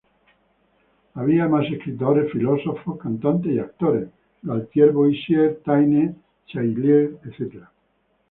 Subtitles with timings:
[1.13, 4.09] Había más escritores, filósofos, cantantes y actores:
[4.41, 6.15] Galtier-Boissiere, Taine,
[6.51, 7.65] Seailles...etc.